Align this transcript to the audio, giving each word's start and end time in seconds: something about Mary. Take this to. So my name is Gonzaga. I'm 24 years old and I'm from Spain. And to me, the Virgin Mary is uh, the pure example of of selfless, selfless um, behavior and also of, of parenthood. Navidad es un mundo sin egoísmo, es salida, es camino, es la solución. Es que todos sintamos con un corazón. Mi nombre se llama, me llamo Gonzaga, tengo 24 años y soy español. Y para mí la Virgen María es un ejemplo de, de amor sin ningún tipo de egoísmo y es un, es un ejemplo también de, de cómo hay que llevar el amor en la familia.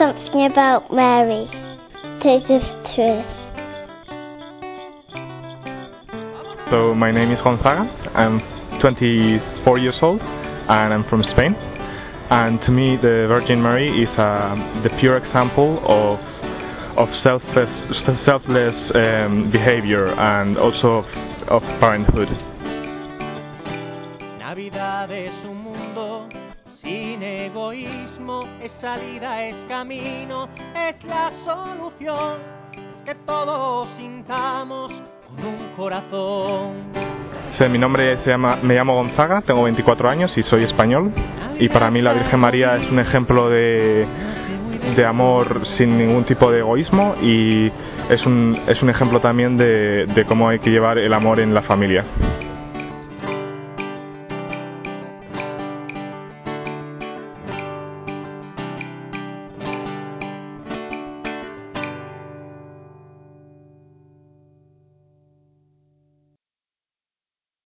something 0.00 0.46
about 0.46 0.90
Mary. 0.90 1.46
Take 2.22 2.48
this 2.48 2.64
to. 2.96 3.06
So 6.70 6.94
my 6.94 7.10
name 7.10 7.30
is 7.30 7.42
Gonzaga. 7.42 7.84
I'm 8.14 8.40
24 8.80 9.78
years 9.78 10.02
old 10.02 10.22
and 10.70 10.94
I'm 10.94 11.02
from 11.02 11.22
Spain. 11.22 11.54
And 12.30 12.62
to 12.62 12.70
me, 12.70 12.96
the 12.96 13.26
Virgin 13.28 13.60
Mary 13.62 13.88
is 13.88 14.08
uh, 14.16 14.56
the 14.82 14.88
pure 14.98 15.18
example 15.18 15.78
of 15.84 16.18
of 16.96 17.14
selfless, 17.16 17.70
selfless 18.24 18.94
um, 18.94 19.50
behavior 19.50 20.06
and 20.18 20.56
also 20.56 21.04
of, 21.04 21.06
of 21.48 21.62
parenthood. 21.78 22.28
Navidad 24.38 25.10
es 25.12 25.44
un 25.44 25.62
mundo 25.62 26.26
sin 27.20 27.22
egoísmo, 27.22 28.44
es 28.62 28.72
salida, 28.72 29.44
es 29.44 29.64
camino, 29.68 30.48
es 30.88 31.04
la 31.04 31.30
solución. 31.30 32.38
Es 32.88 33.02
que 33.02 33.14
todos 33.14 33.88
sintamos 33.90 35.02
con 35.28 35.46
un 35.46 35.58
corazón. 35.76 36.82
Mi 37.70 37.78
nombre 37.78 38.16
se 38.16 38.30
llama, 38.30 38.56
me 38.62 38.74
llamo 38.74 38.94
Gonzaga, 38.94 39.42
tengo 39.42 39.64
24 39.64 40.10
años 40.10 40.32
y 40.36 40.42
soy 40.42 40.62
español. 40.62 41.12
Y 41.58 41.68
para 41.68 41.90
mí 41.90 42.00
la 42.00 42.14
Virgen 42.14 42.40
María 42.40 42.72
es 42.74 42.90
un 42.90 42.98
ejemplo 42.98 43.50
de, 43.50 44.06
de 44.96 45.04
amor 45.04 45.66
sin 45.76 45.96
ningún 45.96 46.24
tipo 46.24 46.50
de 46.50 46.60
egoísmo 46.60 47.14
y 47.20 47.66
es 48.08 48.24
un, 48.24 48.58
es 48.66 48.82
un 48.82 48.88
ejemplo 48.88 49.20
también 49.20 49.58
de, 49.58 50.06
de 50.06 50.24
cómo 50.24 50.48
hay 50.48 50.58
que 50.58 50.70
llevar 50.70 50.98
el 50.98 51.12
amor 51.12 51.38
en 51.38 51.52
la 51.52 51.62
familia. 51.62 52.02